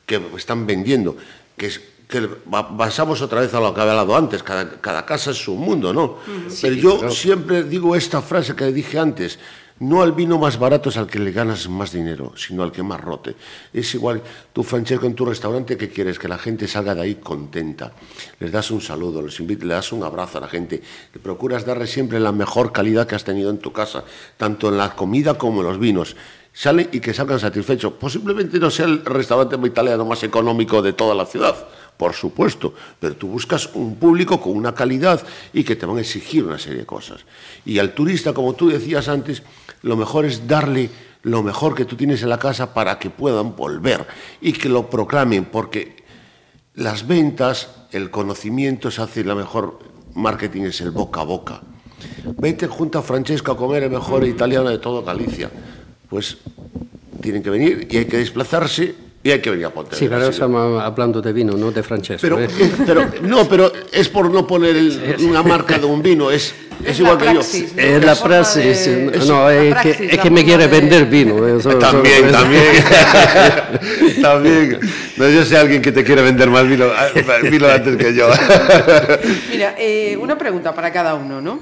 [0.05, 1.15] que están vendiendo,
[1.55, 5.37] que es que basamos otra vez a lo que había hablado antes, cada, casa es
[5.37, 6.17] su mundo, ¿no?
[6.61, 9.39] Pero yo siempre digo esta frase que dije antes,
[9.77, 12.81] no al vino más barato es al que le ganas más dinero, sino al que
[12.81, 13.35] más rote.
[13.73, 14.21] Es igual,
[14.53, 16.17] tú, Francesco, en tu restaurante, ¿qué quieres?
[16.17, 17.91] Que la gente salga de ahí contenta.
[18.39, 20.81] Les das un saludo, les invitas, le das un abrazo a la gente.
[21.13, 24.05] Le procuras darle siempre la mejor calidad que has tenido en tu casa,
[24.37, 26.15] tanto en la comida como en los vinos.
[26.53, 27.91] Salen y que salgan satisfechos.
[27.99, 33.15] Posiblemente no sea el restaurante italiano más económico de toda la ciudad, por supuesto, pero
[33.15, 36.79] tú buscas un público con una calidad y que te van a exigir una serie
[36.79, 37.25] de cosas.
[37.65, 39.43] Y al turista, como tú decías antes,
[39.81, 40.89] lo mejor es darle
[41.23, 44.05] lo mejor que tú tienes en la casa para que puedan volver
[44.41, 46.03] y que lo proclamen, porque
[46.75, 49.79] las ventas, el conocimiento se hace, la mejor
[50.13, 51.61] marketing es el boca a boca.
[52.37, 55.49] Vete junto a Francesco a comer el mejor italiano de todo Galicia.
[56.09, 56.37] Pues
[57.21, 59.97] tienen que venir y hay que desplazarse y hay que venir a Pontevedra.
[59.97, 62.19] Sí, pero estamos hablando de vino, no de Francesco.
[62.21, 62.47] Pero, ¿eh?
[62.85, 66.91] pero, no, pero es por no poner el- una marca de un vino, es, es,
[66.91, 67.39] Es igual que yo.
[67.39, 70.67] Es La de- no, Es no, la es, praxis, que, es la que me quiere
[70.67, 71.47] de- vender vino.
[71.47, 72.63] eh, También, también.
[74.21, 74.79] también.
[75.17, 76.85] No, yo sé alguien que te quiere vender más vino,
[77.49, 78.29] vino antes que yo.
[79.49, 81.61] Mira, eh, una pregunta para cada uno, ¿no?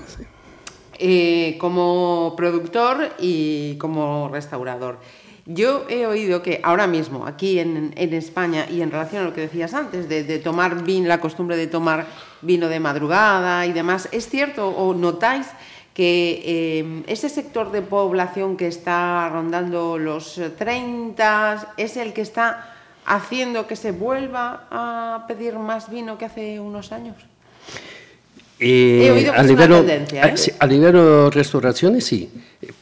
[0.99, 4.97] Eh, como productor y como restaurador.
[5.45, 9.41] Yo he oído que ahora mismo, aquí en, España, y en relación a lo que
[9.41, 12.05] decías antes, de, tomar vino, la costumbre de tomar
[12.41, 15.47] vino de madrugada y demás, ¿es cierto o notáis
[15.93, 22.21] que eh, ese sector de población que está rondando los eh, 30 es el que
[22.21, 22.73] está
[23.05, 27.15] haciendo que se vuelva a pedir más vino que hace unos años?
[28.65, 30.35] Eh, He oído que a livello- tendencia, ¿eh?
[30.59, 32.29] a- a livello restaurazione sí,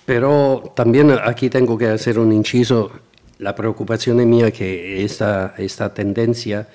[0.06, 2.92] pero también aquí tengo que hacer un inciso.
[3.40, 6.68] La preocupación es mía que esta, esta tendencia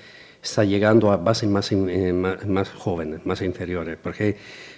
[0.42, 4.36] está llegando a bases más, eh, más, más jóvenes, más inferiores, porque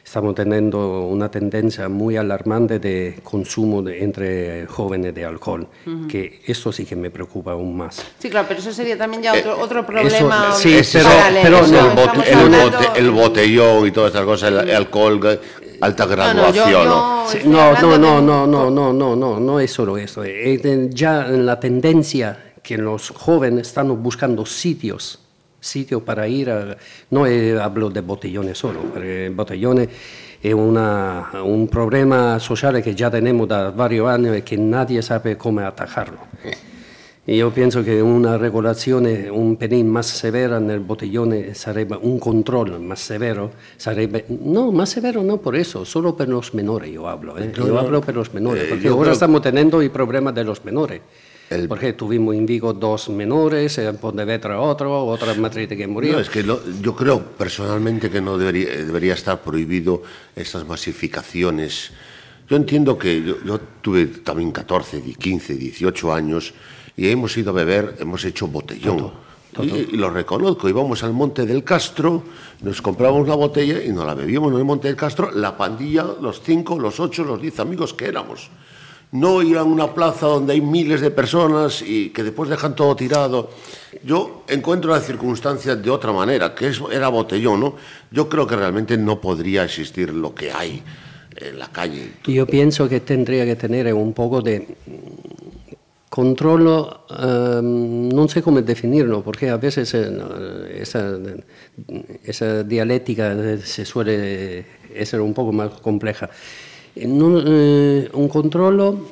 [0.09, 5.67] estamos teniendo una tendencia muy alarmante de consumo de- entre jóvenes de alcohol,
[6.09, 8.03] que esto sí que me preocupa aún más.
[8.19, 11.11] Sí, claro, pero eso sería también ya Eh, otro, otro problema sí, Ese pero-
[11.43, 11.67] pero ¿no?
[11.67, 15.21] no, el, bote- el, hablando- bote- el botellón y todas estas cosas, el, el alcohol,
[15.83, 16.71] alta No, no, graduación.
[16.71, 17.25] yo- ¿no?
[17.25, 20.25] yo Sí, estoy no, no, no, no, no, no, no, no, no es solo eso.
[20.25, 25.19] Es de- ya en la tendencia que los jóvenes están buscando sitios,
[25.69, 26.77] sitios para ir a...
[27.11, 29.89] No eh, hablo de botellones solo, porque botellones
[30.43, 35.37] es una, un problema social que ya tenemos da varios años y que nadie sabe
[35.37, 36.19] cómo atajarlo.
[37.27, 42.81] Y yo pienso que una regolazione un pelín más severa nel botellone sarebbe un controllo
[42.81, 47.37] más severo, sarebbe, no, más severo no por eso, solo per los menores yo hablo,
[47.37, 47.53] ¿eh?
[47.55, 50.43] yo hablo per los menores, Eh, porque yo ahora creo- estamos teniendo el problema de
[50.45, 51.03] los menores.
[51.51, 56.13] El- Porque tuvimos en Vigo dos menores, en Pontevedra otro, otra en Madrid que murió.
[56.13, 60.03] No, es que no- yo creo personalmente que no debería, debería estar prohibido
[60.37, 61.91] estas masificaciones.
[62.49, 66.53] Yo entiendo que yo, yo tuve también 14, 15, 18 años
[66.97, 69.11] y hemos ido a beber, hemos hecho botellón.
[69.63, 72.23] Y, y lo reconozco, íbamos al Monte del Castro,
[72.63, 76.05] nos comprábamos una botella y nos la bebíamos en el Monte del Castro, la pandilla,
[76.21, 78.51] los cinco, los ocho, los diez amigos que éramos.
[79.13, 82.95] No ir a una plaza donde hay miles de personas y que después dejan todo
[82.95, 83.51] tirado.
[84.05, 87.77] Yo encuentro las circunstancias de otra manera, que es, era botellón, ¿no?
[88.11, 90.83] Yo creo que realmente no podría existir lo que hay
[91.37, 92.13] en la calle.
[92.27, 94.67] Io penso che tendría que tener un poco de
[96.09, 100.27] controllo, ehm, non so come definirlo, porque a veces eh, no,
[100.67, 101.17] esa,
[102.25, 106.29] esa dialéctica eh, se suele essere un poco más compleja.
[106.99, 109.11] Eh, non- eh, un controllo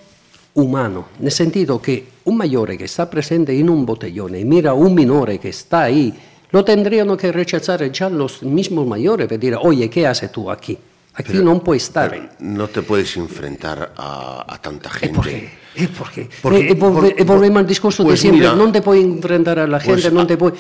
[0.54, 4.74] umano, nel sentido che un maggiore che sta presente in un botellone e mira a
[4.74, 6.12] un minore che sta ahí,
[6.50, 10.76] lo tendrían que rechazar ya los mismos mayores per dire, oye, ¿qué haces tú aquí?
[11.14, 12.28] Aquí Pero- puoi stare.
[12.38, 15.18] Pero no te puedes enfrentar a, a tanta gente.
[15.18, 15.50] perché?
[15.74, 16.28] E perché?
[16.42, 18.80] Porque- e, e volve- por- e volvemos al discorso pues de siempre, mira, non te
[18.82, 20.52] puoi enfrentar a la pues, gente, non ah, te puoi...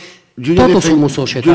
[0.84, 1.52] defen- somos yo società,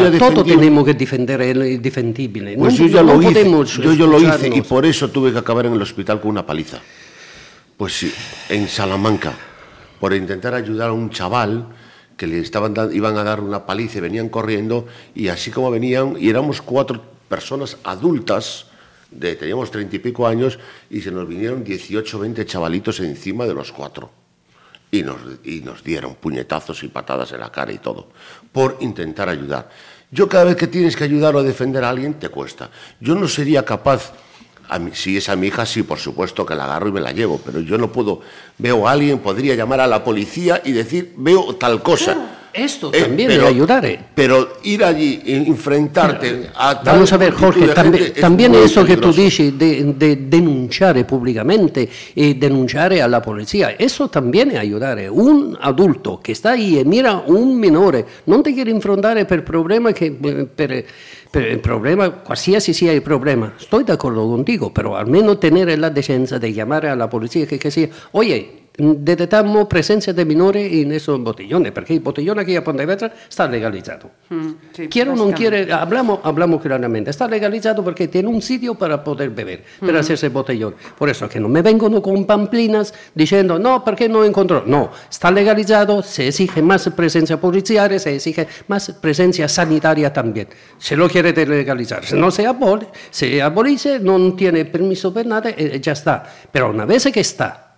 [0.58, 2.58] tenemos que defender el indefendible.
[2.58, 3.44] Pues non, yo ya non lo hice,
[3.84, 6.80] yo, lo hice y por eso tuve que acabar en el hospital con una paliza.
[7.78, 8.12] Pues sí,
[8.50, 9.34] en Salamanca,
[10.00, 11.68] por intentar ayudar a un chaval
[12.18, 15.70] que le estaban dan- iban a dar una paliza y venían corriendo y así como
[15.72, 18.66] venían, y éramos cuatro personas adultas,
[19.10, 20.58] de, teníamos treinta y pico años
[20.90, 24.10] y se nos vinieron 18 20 chavalitos encima de los cuatro.
[24.92, 28.10] Y nos, y nos dieron puñetazos y patadas en la cara y todo,
[28.52, 29.70] por intentar ayudar.
[30.12, 32.70] Yo cada vez que tienes que ayudar o defender a alguien, te cuesta.
[33.00, 34.12] Yo no sería capaz,
[34.68, 37.14] a si es a mi hija, sí, por supuesto que la agarro y me la
[37.14, 38.20] llevo, pero yo no puedo,
[38.58, 42.31] veo a alguien, podría llamar a la policía y decir, veo tal cosa.
[42.54, 43.86] Esto eh, también es ayudar.
[43.86, 44.00] Eh.
[44.14, 48.98] Pero ir allí, e enfrentarte a tal Vamos a ver, Jorge, también, también eso que
[48.98, 55.00] tú dices de, de, denunciar públicamente y denunciar a la policía, eso también es ayudar.
[55.12, 59.94] Un adulto que está ahí y mira un menor, no te quiere enfrentar por problema
[59.94, 60.12] que...
[60.12, 60.86] Per,
[61.32, 65.80] per el problema, qualsiasi sia il problema, estoy de acuerdo contigo, pero al menos tener
[65.80, 70.72] la decencia de llamar a la policía que, que sea, oye, detectamos presencia de menores
[70.72, 74.10] en esos botellones, porque el botellón aquí a Pontevedra está legalizado.
[74.30, 79.04] Mm, quiero o no quiere, hablamos, hablamos claramente, está legalizado porque tiene un sitio para
[79.04, 80.76] poder beber, para hacerse botellón.
[80.98, 84.64] Por eso que no me vengo con pamplinas diciendo, no, porque no encontró.
[84.66, 90.48] No, está legalizado, se exige más presencia policial, se exige más presencia sanitaria también.
[90.78, 92.06] Se lo quiere legalizar.
[92.06, 96.24] Si no se abole, se abolice, no tiene permiso para nada, eh, ya está.
[96.52, 97.71] Pero una vez que está,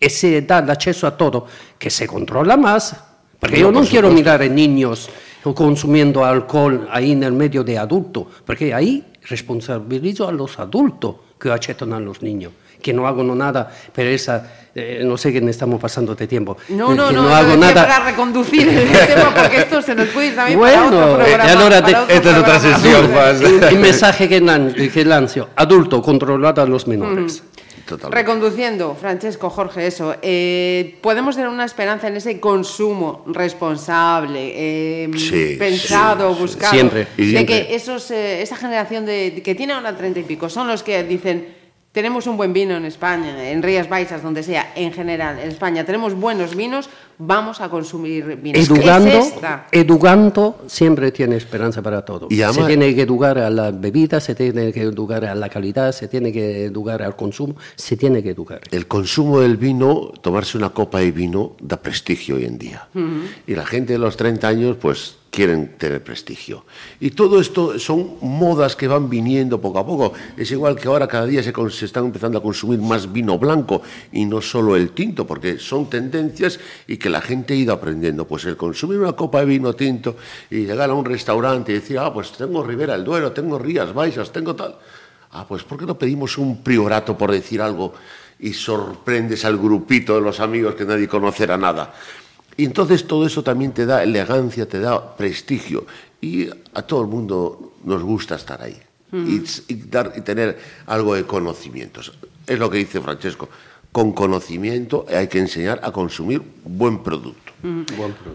[0.00, 1.46] y se da el acceso a todo,
[1.78, 2.96] que se controla más,
[3.40, 5.10] porque yo no quiero mirar a niños
[5.54, 11.50] consumiendo alcohol ahí en el medio de adultos, porque ahí responsabilizo a los adultos que
[11.50, 15.80] aceptan a los niños, que no hago nada, pero esa, eh, no sé qué estamos
[15.80, 16.56] pasando de tiempo.
[16.70, 17.86] No, no, no, no, hago nada.
[17.86, 22.06] para reconducir el tema, porque esto se nos puede ir también bueno, para otro programa.
[22.06, 23.40] Te, esta es otra sesión más.
[23.40, 27.42] El, mensaje que, que lancio, adulto, controlado a los menores.
[27.96, 35.12] Reconduciendo, Francesco, Jorge, eso, eh, podemos tener una esperanza en ese consumo responsable, em,
[35.58, 36.72] pensado, buscado.
[36.72, 37.06] Siempre.
[37.16, 40.82] De que esos, eh, esa generación de, que tiene ahora treinta y pico son los
[40.82, 41.57] que dicen
[41.92, 45.84] tenemos un buen vino en España, en Rías Baixas, donde sea, en general, en España
[45.84, 48.68] tenemos buenos vinos, vamos a consumir vinos.
[48.68, 49.20] Educando,
[49.72, 52.28] educando siempre tiene esperanza para todo.
[52.30, 56.08] se tiene que educar a la bebida, se tiene que educar a la calidad, se
[56.08, 58.60] tiene que educar al consumo, se tiene que educar.
[58.70, 62.88] El consumo del vino, tomarse una copa de vino, da prestigio hoy en día.
[63.46, 66.64] Y la gente de los 30 años, pues quieren tener prestigio.
[67.00, 70.12] Y todo esto son modas que van viniendo poco a poco.
[70.36, 73.82] Es igual que ahora cada día se, se, están empezando a consumir más vino blanco
[74.12, 78.26] y no solo el tinto, porque son tendencias y que la gente ha ido aprendiendo.
[78.26, 80.16] Pues el consumir una copa de vino tinto
[80.50, 83.92] y llegar a un restaurante y decir, ah, pues tengo Ribera el Duero, tengo Rías
[83.92, 84.76] Baixas, tengo tal.
[85.32, 87.92] Ah, pues ¿por qué no pedimos un priorato por decir algo
[88.38, 91.92] y sorprendes al grupito de los amigos que nadie conocerá nada?
[92.58, 95.86] Y entonces todo eso también te da elegancia, te da prestigio.
[96.20, 98.76] Y a todo el mundo nos gusta estar ahí
[99.12, 102.18] y, dar, y tener algo de conocimientos.
[102.48, 103.48] Es lo que dice Francesco.
[103.92, 107.52] Con conocimiento hay que enseñar a consumir buen producto.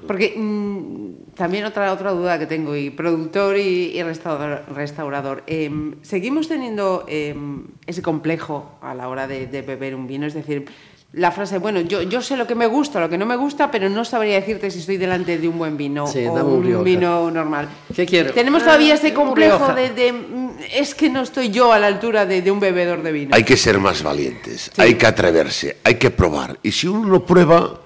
[0.08, 7.04] Porque mm, también otra, otra duda que tengo, y productor y, restaurador, em, seguimos teniendo
[7.10, 10.66] em, ese complejo a la hora de, de beber un vino, es decir,
[11.14, 13.70] la frase, bueno, yo, yo sé lo que me gusta, lo que no me gusta,
[13.70, 17.70] pero no sabría decirte si estoy delante de un buen vino o un, vino normal.
[17.96, 18.34] ¿Qué quiero?
[18.34, 22.50] Tenemos todavía ese complejo de, mm, es que no estoy yo a la altura de,
[22.50, 23.36] un bebedor de vino.
[23.36, 26.58] Hay que ser más valientes, hay que atreverse, hay que probar.
[26.64, 27.80] Y si uno no prueba,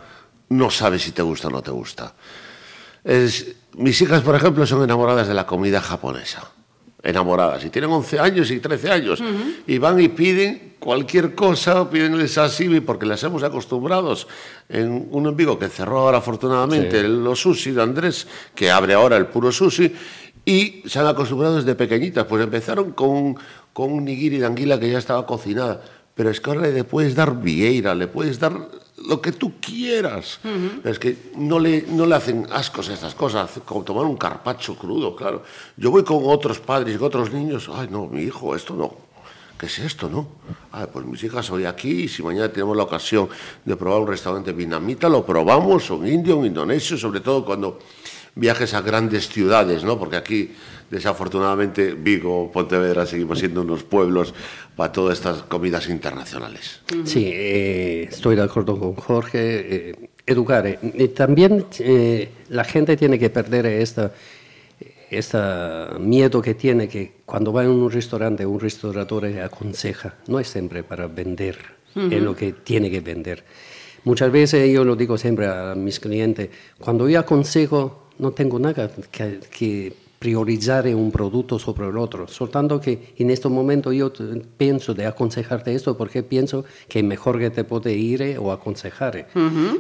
[0.50, 2.14] no sabe si te gusta o no te gusta.
[3.74, 6.50] mis hijas, por ejemplo, son enamoradas de la comida japonesa
[7.08, 7.64] enamoradas.
[7.64, 9.24] Y tienen 11 años y 13 años
[9.66, 14.28] y van y piden cualquier cosa, piden el sashimi porque las hemos acostumbrados.
[14.68, 19.28] En un envigo que cerró ahora afortunadamente los sushi de Andrés, que abre ahora el
[19.28, 19.94] puro sushi
[20.44, 23.38] y se han acostumbrado desde pequeñitas, pues empezaron con,
[23.72, 25.82] con un nigiri de anguila que ya estaba cocinada,
[26.14, 28.68] pero es que ahora le puedes dar vieira, le puedes dar
[29.06, 30.40] lo que tú quieras.
[30.84, 34.76] Es que no le, no le hacen ascos a estas cosas, como tomar un carpacho
[34.76, 35.44] crudo, claro.
[35.76, 39.08] Yo voy con otros padres y con otros niños, ay, no, mi hijo, esto no.
[39.58, 40.28] ¿Qué es esto, no?
[40.72, 43.28] Ay, pues mis hijas hoy aquí y si mañana tenemos la ocasión
[43.66, 47.80] de probar un restaurante vietnamita, lo probamos, un indio, un indonesio, sobre todo cuando
[48.38, 49.98] viajes a grandes ciudades, ¿no?
[49.98, 50.52] Porque aquí
[50.90, 54.34] desafortunadamente Vigo, Pontevedra seguimos siendo unos pueblos
[54.76, 56.82] para todas estas comidas internacionales.
[57.04, 59.90] Sí, eh, estoy de acuerdo con Jorge.
[59.90, 60.68] Eh, educar.
[60.68, 61.66] Eh, también
[62.50, 64.12] la gente tiene que perder esta,
[65.10, 65.38] este
[66.00, 70.84] miedo que tiene que cuando va a un restaurante, un restaurador aconseja, no es siempre
[70.84, 71.58] para vender,
[71.96, 73.44] es lo que tiene que vender.
[74.04, 78.90] Muchas veces yo lo digo siempre a mis clientes, cuando yo aconsejo, no tengo nada
[79.12, 84.12] que, que priorizar un producto sobre el otro, soltanto que en este momento yo
[84.58, 89.28] pienso de aconsejarte esto porque pienso que mejor que te puede ir eh, o aconsejar.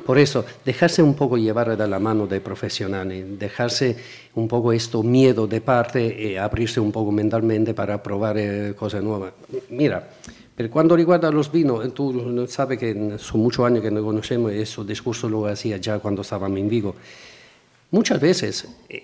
[0.05, 3.97] Por eso, dejarse un poco llevar de la mano de profesionales, dejarse
[4.35, 8.73] un poco esto miedo de parte y eh, abrirse un poco mentalmente para probar eh,
[8.77, 9.33] cosas nuevas.
[9.69, 10.07] Mira,
[10.55, 14.59] pero cuando riguarda los vinos, tú sabes que son muchos años que nos conocemos y
[14.59, 16.95] ese discurso lo hacía ya cuando estábamos en Vigo
[17.91, 19.03] muchas veces eh,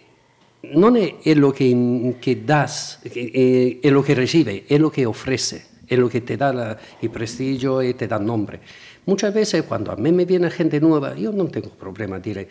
[0.64, 5.66] no es lo que, que das, eh, es lo que recibe, es lo que ofrece,
[5.88, 8.60] es lo que te da el prestigio y te da nombre.
[9.06, 12.48] Muchas veces cuando a mí me viene gente nueva, yo no tengo problema decir,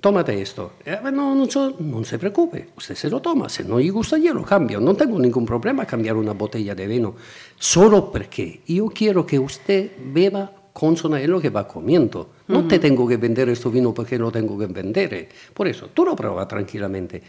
[0.00, 0.72] tómate esto.
[0.84, 1.46] Eh, no, no,
[1.78, 4.94] no, se preocupe, usted se lo toma, si no le gusta yo lo cambio, no
[4.94, 7.14] tengo ningún problema cambiar una botella de vino,
[7.58, 12.30] solo porque yo quiero que usted beba consona es lo que va comiendo.
[12.46, 15.28] No te tengo que vender este vino porque lo tengo que vender.
[15.52, 17.20] Por eso, tú lo pruebas tranquilamente.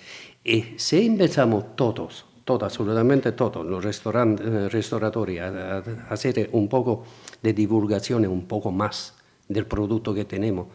[0.44, 7.04] Y si empezamos todos, todos, absolutamente todos, los restaurantes, eh, restauratori, a, hacer un poco
[7.42, 9.16] de divulgación, un poco más
[9.48, 10.68] del producto que tenemos,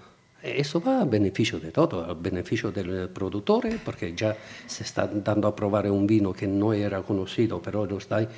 [0.42, 5.46] eso va a beneficio de todo, a beneficio del productor, porque ya se está dando
[5.46, 8.28] a probar un vino que no era conocido, pero lo está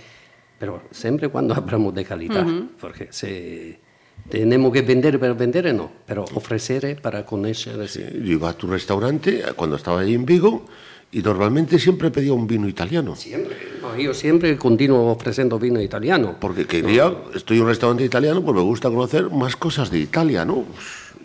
[0.59, 2.47] Pero siempre cuando hablamos de calidad,
[2.79, 3.86] porque se
[4.29, 7.89] tenemos que vender para vender, no, pero ofrecer para conocer.
[7.89, 10.65] Sí, yo iba a tu restaurante cuando estaba ahí en Vigo
[11.13, 13.15] y normalmente siempre pedía un vino italiano.
[13.15, 13.57] Siempre,
[13.99, 16.37] yo siempre continuo ofreciendo vino italiano.
[16.41, 20.45] Porque quería, estoy en un restaurante italiano, pues me gusta conocer más cosas de Italia,
[20.45, 20.65] ¿no?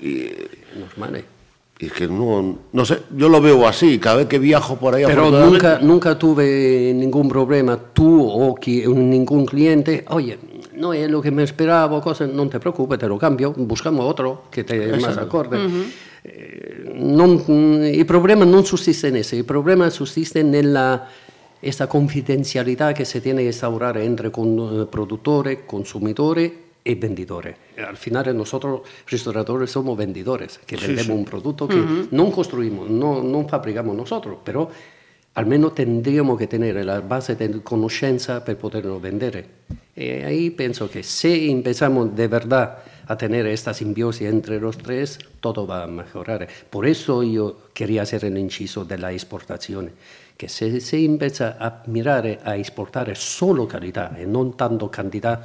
[0.01, 0.29] Y,
[0.79, 1.25] Normale.
[1.79, 4.93] Y es que no, no sé, yo lo veo así, cada vez que viajo por
[4.93, 5.03] ahí...
[5.03, 8.55] Pero nunca, nunca tuve ningún problema, tú o
[8.93, 10.37] ningún cliente, oye,
[10.81, 14.45] no es lo que me esperaba, cosa, no te preocupes, te lo cambio, buscamos otro
[14.49, 15.59] que te más acorde.
[16.23, 21.07] Eh, el problema no subsiste en eso, el problema subsiste en la,
[21.61, 26.51] esta confidencialidad que se tiene que instaurar entre con, eh, productores, consumidores
[26.83, 27.55] y vendedores.
[27.87, 33.47] Al final nosotros, restauradores, somos vendedores, que vendemos un producto que no construimos, no, no
[33.47, 34.69] fabricamos nosotros, pero
[35.33, 39.61] almeno tendríamos que tener la base de conoscenza per poterlo vendere.
[39.95, 45.19] E ahí penso che se empezamos de verdad a tener esta simbiosis entre los tres,
[45.41, 46.47] todo va a mejorar.
[46.69, 49.91] Por eso yo quería hacer el inciso de la exportación,
[50.37, 55.43] que se, se empieza a mirar a exportar solo calidad y no tanto cantidad,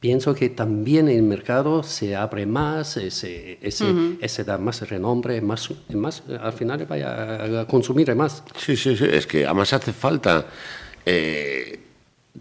[0.00, 6.22] pienso que también el mercado se abre más, se, se da más renombre, más, más,
[6.40, 8.42] al final vaya a consumir más.
[8.56, 10.46] Sí, sí, sí, es que además hace falta
[11.04, 11.80] eh,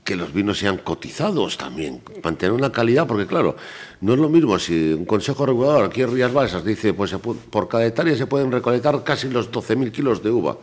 [0.06, 3.58] que los vinos sean cotizados también, mantener una calidad, porque claro,
[4.00, 7.68] no es lo mismo si un consejo regulador aquí en Rías Baixas dice, pues por
[7.68, 10.58] cada hectárea se pueden recolectar casi los 12.000 kilos de uva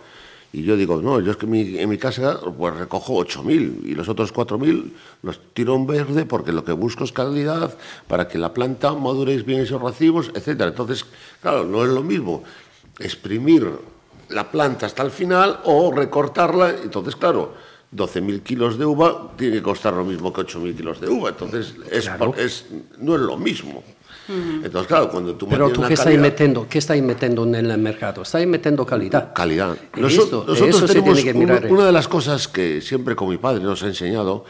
[0.53, 4.09] y yo digo, no, yo es que en mi casa pues recojo 8.000 y los
[4.09, 4.91] otros 4.000
[5.23, 7.77] los tiro en verde porque lo que busco es calidad
[8.09, 10.63] para que la planta madure bien esos racimos, etc.
[10.63, 11.05] Entonces,
[11.43, 12.43] claro, no es lo mismo
[12.99, 13.71] exprimir
[14.29, 16.71] la planta hasta el final o recortarla.
[16.83, 17.55] Entonces, claro,
[17.95, 21.31] 12.000 kilos de uva tiene que costar lo mismo que 8.000 kilos de uva.
[21.31, 22.67] Entonces, es,
[22.99, 23.83] no es lo mismo.
[24.29, 28.23] Entonces, claro, cuando tú Pero tú, ¿qué estáis metiendo, ¿qué estáis metiendo en el mercado?
[28.23, 29.33] Estáis metiendo calidad.
[29.35, 29.77] Calidad.
[29.97, 30.47] nosotros
[30.87, 31.25] tenemos
[31.69, 34.45] una de las cosas que siempre con mi padre nos ha enseñado,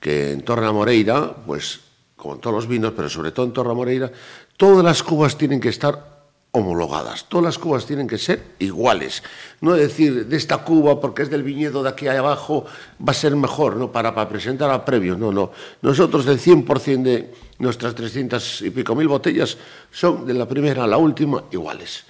[0.00, 1.80] que en Torre Moreira, pues,
[2.16, 4.10] como en todos los vinos, pero sobre todo en Torre Moreira,
[4.56, 6.15] todas las cubas tienen que estar
[6.56, 7.26] homologadas.
[7.28, 9.22] Todas las cubas tienen que ser iguales.
[9.60, 12.64] No decir, de esta cuba, porque es del viñedo de aquí abajo,
[13.00, 13.92] va a ser mejor, ¿no?
[13.92, 15.18] Para, para presentar a previos.
[15.18, 15.50] No, no.
[15.82, 19.58] Nosotros del 100% de nuestras 300 y pico mil botellas
[19.92, 22.04] son de la primera a la última iguales.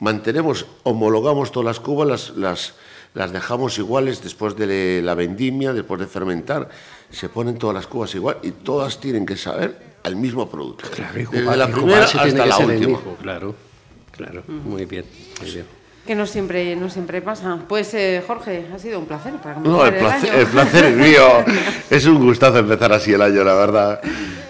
[0.00, 2.74] Mantenemos, homologamos todas las cubas, las, las,
[3.14, 6.68] las dejamos iguales después de la vendimia, después de fermentar.
[7.10, 10.84] Se ponen todas las cubas igual y todas tienen que saber al mismo producto.
[10.90, 12.98] Claro, Desde la primera hasta la última.
[13.22, 13.54] claro.
[14.16, 15.04] Claro, muy bien,
[15.40, 15.66] muy bien.
[16.06, 17.58] Que no siempre, no siempre pasa.
[17.66, 19.34] Pues eh, Jorge, ha sido un placer.
[19.42, 21.44] Para no, el placer, el, placer es mío.
[21.90, 24.00] es un gustazo empezar así el año, la verdad.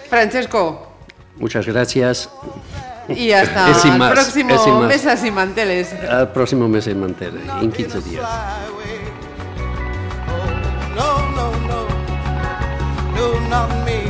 [0.09, 0.91] Francesco.
[1.37, 2.29] Muchas gracias.
[3.09, 5.93] Y hasta el próximo Mesas y Manteles.
[5.93, 8.27] Al próximo Mesas y Manteles, en 15 días.
[10.95, 11.87] No, no, no,
[13.15, 14.05] no, not me.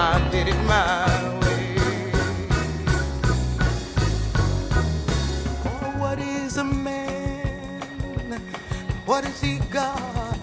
[0.00, 1.27] I did it my
[9.08, 10.38] What has he got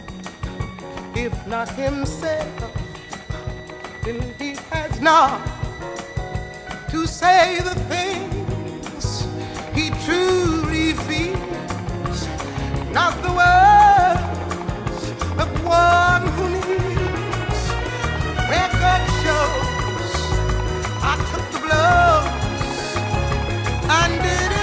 [1.14, 2.50] If not himself,
[4.04, 5.40] then he has not
[6.90, 9.28] to say the things
[9.76, 12.28] he truly feels,
[12.92, 15.10] not the words
[15.44, 17.62] of one who needs.
[18.50, 20.12] Record shows
[21.04, 22.30] I took the blows
[24.00, 24.55] and did